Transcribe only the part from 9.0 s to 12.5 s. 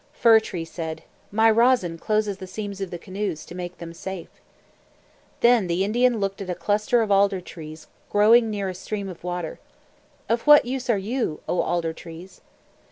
of water. "Of what use are you, O Alder Trees?"